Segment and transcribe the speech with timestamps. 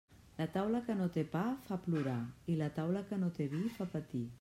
[0.37, 2.19] La taula que no té pa fa plorar,
[2.55, 4.29] i la taula que no té vi fa patir.